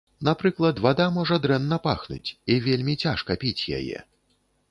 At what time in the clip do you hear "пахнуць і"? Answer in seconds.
1.85-2.57